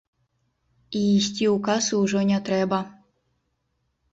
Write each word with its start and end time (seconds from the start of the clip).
І 0.99 1.01
ісці 1.17 1.45
ў 1.49 1.53
касу 1.67 1.99
ўжо 2.07 2.19
не 2.33 2.39
трэба. 2.49 2.79